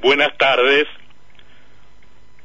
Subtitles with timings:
[0.00, 0.86] buenas tardes.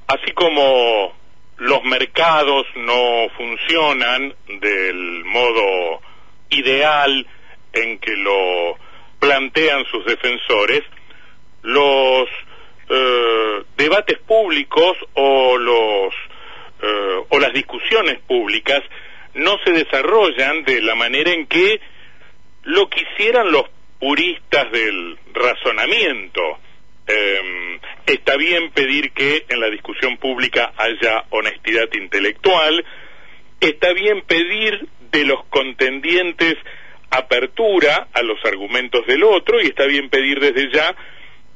[0.07, 1.13] Así como
[1.57, 6.01] los mercados no funcionan del modo
[6.49, 7.25] ideal
[7.73, 8.77] en que lo
[9.19, 10.81] plantean sus defensores,
[11.63, 12.27] los
[12.89, 18.81] eh, debates públicos eh, o las discusiones públicas
[19.33, 21.81] no se desarrollan de la manera en que
[22.63, 23.63] lo quisieran los
[23.99, 26.59] puristas del razonamiento.
[27.07, 32.83] Em, está bien pedir que en la discusión pública haya honestidad intelectual,
[33.59, 36.55] está bien pedir de los contendientes
[37.11, 40.95] apertura a los argumentos del otro y está bien pedir desde ya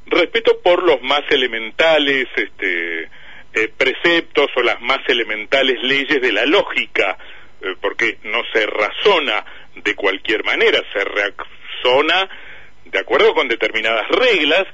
[0.06, 3.08] respeto por los más elementales este,
[3.52, 7.18] eh, preceptos o las más elementales leyes de la lógica,
[7.60, 9.44] eh, porque no se razona
[9.74, 12.28] de cualquier manera, se razona
[12.84, 14.66] de acuerdo con determinadas reglas,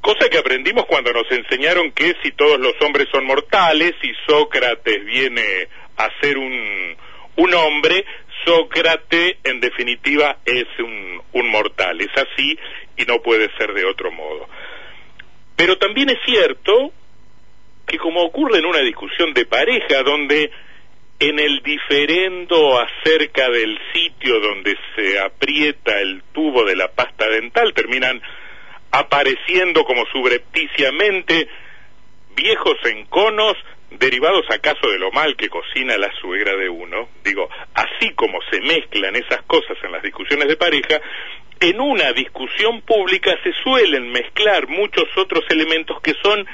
[0.00, 5.04] cosa que aprendimos cuando nos enseñaron que si todos los hombres son mortales y Sócrates
[5.04, 6.96] viene a ser un,
[7.36, 8.04] un hombre,
[8.44, 12.58] Sócrates en definitiva es un, un mortal, es así
[12.96, 14.48] y no puede ser de otro modo.
[15.56, 16.92] Pero también es cierto
[17.86, 20.50] que como ocurre en una discusión de pareja donde
[21.18, 27.74] en el diferendo acerca del sitio donde se aprieta el tubo de la pasta dental
[27.74, 28.22] terminan
[28.90, 31.48] apareciendo como subrepticiamente
[32.34, 33.56] viejos enconos
[33.90, 38.60] derivados acaso de lo mal que cocina la suegra de uno, digo, así como se
[38.60, 41.00] mezclan esas cosas en las discusiones de pareja,
[41.58, 46.46] en una discusión pública se suelen mezclar muchos otros elementos que son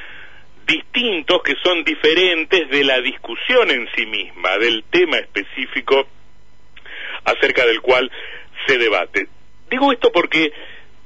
[0.66, 6.08] distintos, que son diferentes de la discusión en sí misma, del tema específico
[7.24, 8.10] acerca del cual
[8.66, 9.28] se debate.
[9.70, 10.52] Digo esto porque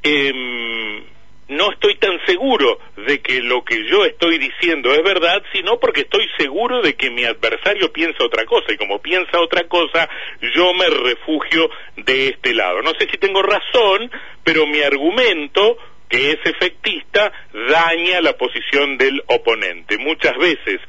[0.03, 1.05] eh,
[1.51, 6.03] no estoy tan seguro de que lo que yo estoy diciendo es verdad, sino porque
[6.03, 10.09] estoy seguro de que mi adversario piensa otra cosa y como piensa otra cosa,
[10.55, 12.83] yo me refugio de este lado.
[12.83, 14.11] No sé si tengo razón,
[14.45, 15.77] pero mi argumento
[16.09, 17.33] que es efectista
[17.69, 19.99] daña la posición del oponente.
[19.99, 20.81] Muchas veces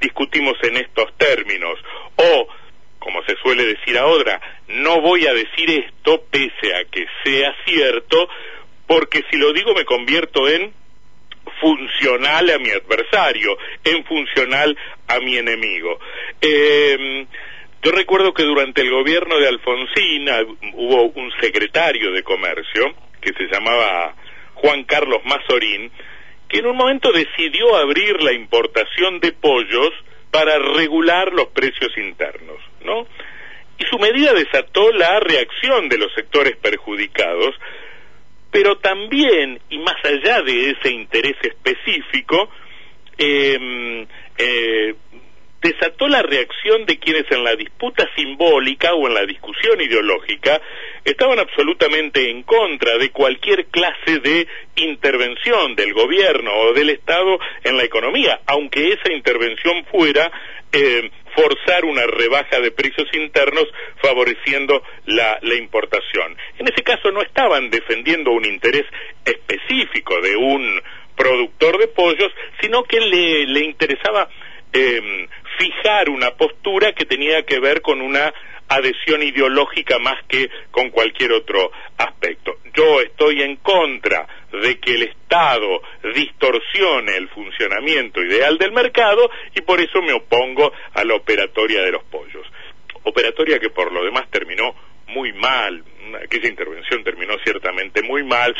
[0.00, 1.78] discutimos en estos términos
[2.16, 2.48] o
[3.04, 8.28] como se suele decir ahora, no voy a decir esto pese a que sea cierto,
[8.86, 10.72] porque si lo digo me convierto en
[11.60, 14.76] funcional a mi adversario, en funcional
[15.08, 15.98] a mi enemigo.
[16.40, 17.26] Eh,
[17.82, 20.26] yo recuerdo que durante el gobierno de Alfonsín
[20.72, 24.14] hubo un secretario de comercio que se llamaba
[24.54, 25.90] Juan Carlos Mazorín,
[26.48, 29.90] que en un momento decidió abrir la importación de pollos
[30.30, 33.06] para regular los precios internos, ¿no?
[33.78, 37.54] Y su medida desató la reacción de los sectores perjudicados,
[38.54, 42.48] pero también, y más allá de ese interés específico,
[43.18, 44.06] eh,
[44.38, 44.94] eh,
[45.60, 50.62] desató la reacción de quienes en la disputa simbólica o en la discusión ideológica
[51.04, 57.76] estaban absolutamente en contra de cualquier clase de intervención del gobierno o del Estado en
[57.76, 60.30] la economía, aunque esa intervención fuera
[60.70, 63.66] eh, forzar una rebaja de precios internos
[64.02, 66.36] favoreciendo la, importación.
[66.58, 68.84] En ese caso no estaban defendiendo un interés
[69.24, 70.80] específico de un
[71.16, 74.28] productor de pollos, sino que le, interesaba
[74.72, 75.28] eh,
[75.58, 78.32] fijar una postura que tenía que ver con una
[78.68, 82.58] adhesión ideológica más que con cualquier otro aspecto.
[82.74, 85.82] Yo estoy en contra de que el Estado
[86.14, 91.92] distorsione el funcionamiento ideal del mercado y por eso me opongo a la operatoria de
[91.92, 92.46] los pollos.
[93.02, 94.74] Operatoria que por lo demás terminó
[95.08, 95.84] muy mal,
[96.24, 98.54] aquella intervención terminó ciertamente muy mal,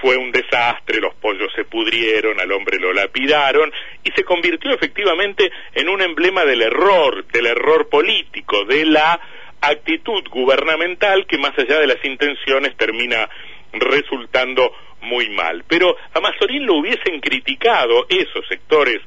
[0.00, 3.72] fue un desastre, los pollos se pudrieron, al hombre lo lapidaron
[4.04, 9.20] y se convirtió efectivamente en un emblema del error, del error político, de la
[9.60, 13.28] actitud gubernamental que más allá de las intenciones termina
[13.72, 15.64] resultando muy mal.
[15.68, 19.00] Pero a Mazorín lo hubiesen criticado esos sectores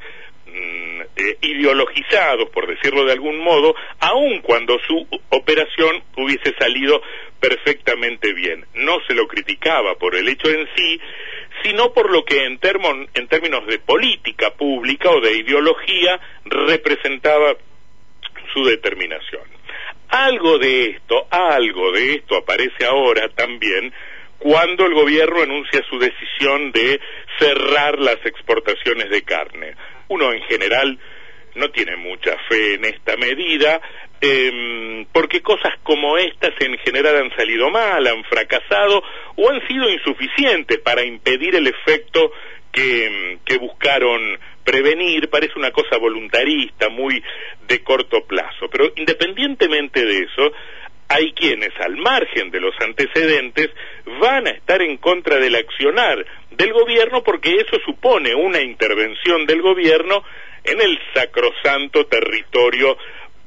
[0.55, 7.01] eh, ideologizados, por decirlo de algún modo, aun cuando su operación hubiese salido
[7.39, 8.65] perfectamente bien.
[8.73, 10.99] No se lo criticaba por el hecho en sí,
[11.63, 12.59] sino por lo que en,
[13.13, 17.55] en términos de política pública o de ideología representaba
[18.53, 19.43] su determinación.
[20.09, 23.93] Algo de esto, algo de esto aparece ahora también
[24.39, 26.99] cuando el gobierno anuncia su decisión de
[27.37, 29.75] cerrar las exportaciones de carne.
[30.09, 30.99] Uno en general
[31.55, 33.81] no tiene mucha fe en esta medida,
[34.21, 39.01] eh, porque cosas como estas en general han salido mal, han fracasado
[39.35, 42.31] o han sido insuficientes para impedir el efecto
[42.71, 47.23] que, que buscaron prevenir, parece una cosa voluntarista, muy
[47.67, 48.69] de corto plazo.
[48.69, 50.51] Pero independientemente de eso,
[51.09, 53.69] hay quienes, al margen de los antecedentes,
[54.21, 59.61] van a estar en contra del accionar del gobierno porque eso supone una intervención del
[59.61, 60.23] gobierno
[60.63, 62.95] en el sacrosanto territorio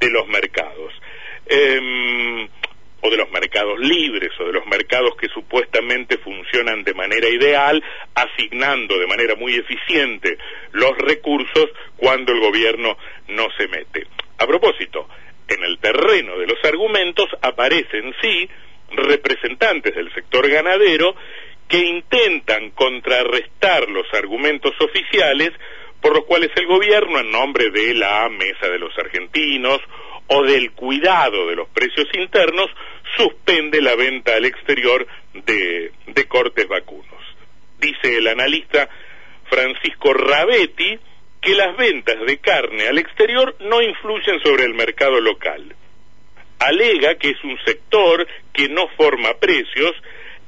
[0.00, 0.92] de los mercados.
[1.46, 2.48] Em,
[3.04, 7.82] o de los mercados libres o de los mercados que supuestamente funcionan de manera ideal,
[8.14, 10.38] asignando de manera muy eficiente
[10.70, 11.66] los recursos
[11.96, 12.96] cuando el gobierno
[13.28, 14.06] no se mete.
[14.38, 15.08] A propósito,
[15.48, 18.48] en el terreno de los argumentos aparecen sí
[18.90, 21.14] representantes del sector ganadero
[21.68, 25.50] que intentan contrarrestar los argumentos oficiales
[26.00, 29.80] por los cuales el gobierno, en nombre de la Mesa de los Argentinos
[30.26, 32.66] o del cuidado de los precios internos,
[33.16, 37.06] suspende la venta al exterior de, de cortes vacunos.
[37.78, 38.88] Dice el analista
[39.48, 40.98] Francisco Rabetti
[41.42, 45.74] que las ventas de carne al exterior no influyen sobre el mercado local.
[46.60, 49.92] Alega que es un sector que no forma precios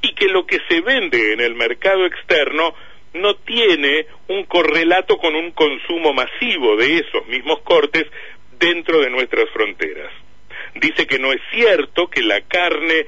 [0.00, 2.75] y que lo que se vende en el mercado externo
[3.14, 8.05] no tiene un correlato con un consumo masivo de esos mismos cortes
[8.58, 10.12] dentro de nuestras fronteras.
[10.76, 13.06] Dice que no es cierto que la carne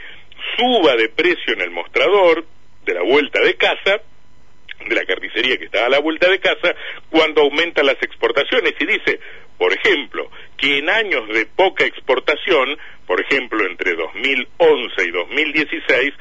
[0.56, 2.44] suba de precio en el mostrador
[2.84, 4.00] de la vuelta de casa,
[4.88, 6.74] de la carnicería que está a la vuelta de casa,
[7.10, 8.74] cuando aumentan las exportaciones.
[8.78, 9.20] Y dice,
[9.58, 16.12] por ejemplo, que en años de poca exportación, por ejemplo, entre 2011 y 2016,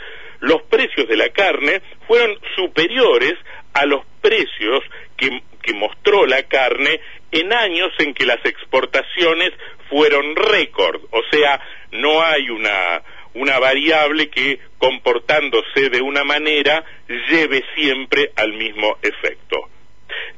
[0.42, 3.34] los precios de la carne fueron superiores
[3.74, 4.82] a los precios
[5.18, 7.00] que, que mostró la carne
[7.32, 9.52] en años en que las exportaciones
[9.90, 11.60] fueron récord, o sea,
[11.92, 13.04] no hay una,
[13.36, 16.84] una variable que comportándose de una manera
[17.30, 19.70] lleve siempre al mismo efecto.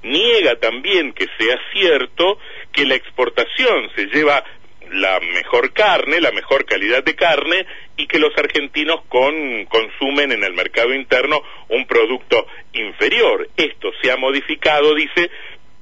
[0.03, 2.39] Niega también que sea cierto
[2.71, 4.43] que la exportación se lleva
[4.91, 7.65] la mejor carne, la mejor calidad de carne
[7.97, 13.49] y que los argentinos con, consumen en el mercado interno un producto inferior.
[13.57, 15.29] Esto se ha modificado, dice,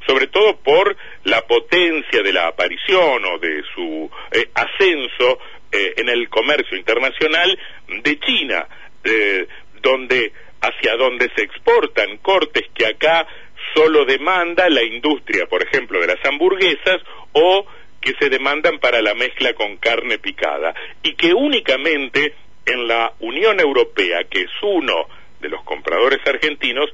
[0.08, 5.40] sobre todo por la potencia de la aparición o de su eh, ascenso
[5.76, 8.68] eh, en el comercio internacional de China,
[9.04, 9.48] eh,
[9.82, 10.32] donde
[10.62, 13.28] hacia donde se exportan cortes que acá
[13.76, 17.02] solo demanda la industria, por ejemplo, de las hamburguesas
[17.34, 17.66] o
[18.00, 20.74] que se demandan para la mezcla con carne picada.
[21.04, 22.36] Y que únicamente
[22.66, 25.08] en la Unión Europea, que es uno
[25.40, 26.90] de los compradores argentinos,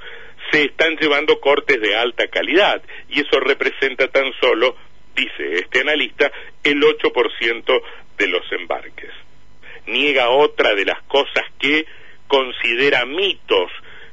[0.52, 2.82] se están llevando cortes de alta calidad.
[3.10, 4.76] Y eso representa tan solo,
[5.16, 6.32] dice este analista,
[6.64, 7.82] el 8%
[8.22, 9.10] de los embarques.
[9.88, 11.86] Niega otra de las cosas que
[12.28, 13.72] considera mitos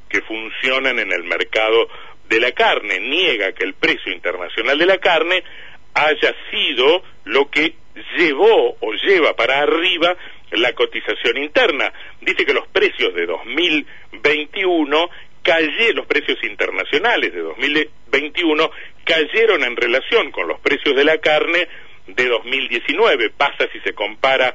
[0.08, 1.88] que funcionan en el mercado
[2.26, 5.44] de la carne, niega que el precio internacional de la carne
[5.92, 7.74] haya sido lo que
[8.16, 10.16] llevó o lleva para arriba
[10.52, 11.92] la cotización interna.
[12.22, 15.10] Dice que los precios de 2021
[15.42, 18.70] cayeron, los precios internacionales de 2021
[19.04, 21.68] cayeron en relación con los precios de la carne
[22.08, 23.30] de 2019.
[23.30, 24.54] Pasa si se compara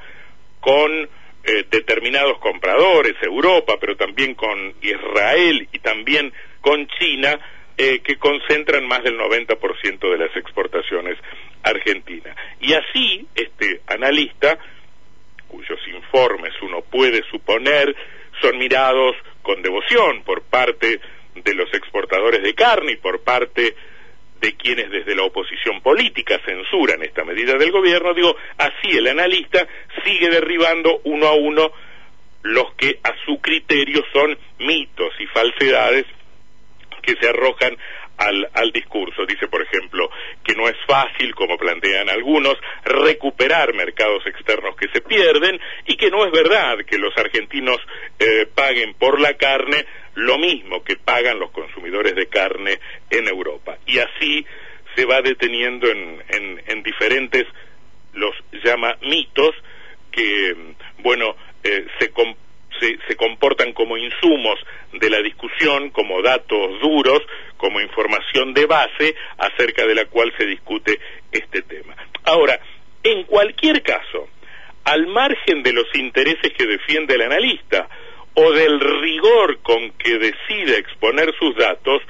[0.60, 7.38] con eh, determinados compradores, Europa, pero también con Israel y también con China,
[7.78, 11.18] eh, que concentran más del 90% de las exportaciones
[11.64, 12.36] argentinas.
[12.62, 14.58] Y así, este analista,
[15.48, 17.96] cuyos informes uno puede suponer
[18.42, 21.00] son mirados con devoción por parte
[21.36, 23.76] de los exportadores de carne y por parte
[24.44, 29.66] de quienes desde la oposición política censuran esta medida del gobierno, digo, así el analista
[30.04, 31.72] sigue derribando uno a uno
[32.42, 36.06] los que a su criterio son mitos y falsedades
[37.02, 37.78] que se arrojan
[38.18, 39.26] al, al, discurso.
[39.26, 40.10] Dice, por ejemplo,
[40.44, 45.58] que no es fácil, como plantean algunos, recuperar mercados externos que se pierden
[45.88, 47.78] y que no es verdad que los argentinos
[48.20, 49.86] eh, paguen por la carne
[50.16, 53.53] lo mismo que pagan los consumidores de carne en Europa.
[53.94, 54.46] Y así
[54.96, 57.46] se va deteniendo en, en, en diferentes,
[58.14, 59.52] los llama mitos,
[60.12, 60.56] que,
[61.00, 62.12] bueno, eh, se,
[63.08, 64.60] se, comportan como insumos
[64.94, 67.22] de la discusión, como datos duros,
[67.58, 71.00] como información de base acerca de la cual se discute
[71.32, 71.96] este tema.
[72.24, 72.60] Ahora,
[73.04, 74.28] en cualquier caso,
[74.86, 77.88] al margen de los intereses que defiende el analista,
[78.34, 82.02] o del rigor con que decide exponer sus datos,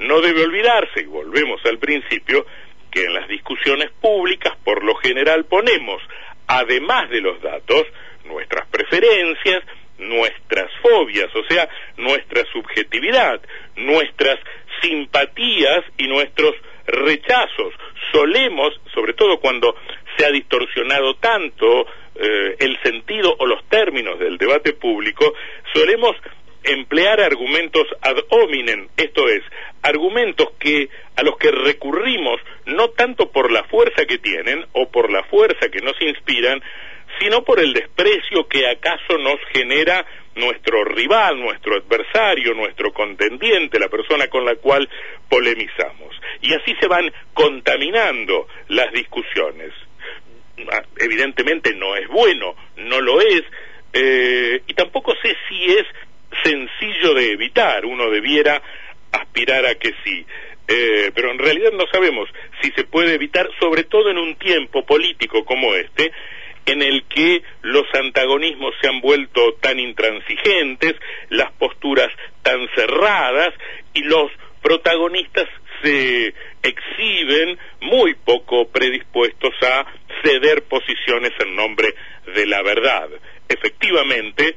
[0.00, 2.46] no debe olvidarse, y volvemos al principio,
[2.90, 6.02] que en las discusiones públicas por lo general ponemos,
[6.46, 7.84] además de los datos,
[8.24, 9.62] nuestras preferencias,
[9.98, 13.40] nuestras fobias, o sea, nuestra subjetividad,
[13.76, 14.38] nuestras
[14.82, 16.54] simpatías y nuestros
[16.86, 17.74] rechazos.
[18.12, 19.76] Solemos, sobre todo cuando
[20.16, 25.34] se ha distorsionado tanto eh, el sentido o los términos del debate público,
[25.72, 26.16] solemos
[26.64, 29.42] emplear argumentos ad hominem, esto es,
[29.82, 35.10] argumentos que a los que recurrimos no tanto por la fuerza que tienen o por
[35.10, 36.62] la fuerza que nos inspiran,
[37.18, 43.88] sino por el desprecio que acaso nos genera nuestro rival, nuestro adversario, nuestro contendiente, la
[43.88, 44.88] persona con la cual
[45.28, 46.14] polemizamos.
[46.40, 49.72] Y así se van contaminando las discusiones.
[50.72, 53.42] Ah, evidentemente no es bueno, no lo es,
[53.92, 55.86] eh, y tampoco sé si es
[56.44, 58.62] sencillo de evitar, uno debiera
[59.12, 60.26] aspirar a que sí.
[60.68, 62.28] Eh, pero en realidad no sabemos
[62.62, 66.12] si se puede evitar, sobre todo en un tiempo político como este,
[66.66, 70.94] en el que los antagonismos se han vuelto tan intransigentes,
[71.28, 72.08] las posturas
[72.42, 73.52] tan cerradas
[73.94, 74.30] y los
[74.62, 75.48] protagonistas
[75.82, 79.86] se exhiben muy poco predispuestos a
[80.22, 81.94] ceder posiciones en nombre
[82.34, 83.08] de la verdad.
[83.48, 84.54] Efectivamente,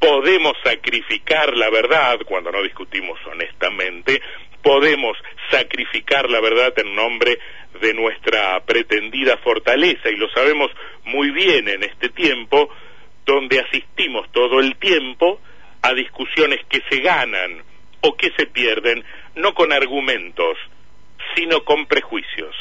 [0.00, 4.20] podemos sacrificar la verdad cuando no discutimos honestamente,
[4.62, 5.16] podemos
[5.50, 7.38] sacrificar la verdad en nombre
[7.80, 10.70] de nuestra pretendida fortaleza y lo sabemos
[11.04, 12.70] muy bien en este tiempo
[13.24, 15.40] donde asistimos todo el tiempo
[15.82, 17.62] a discusiones que se ganan
[18.00, 19.04] o que se pierden
[19.36, 20.56] no con argumentos,
[21.34, 22.56] sino con prejuicios.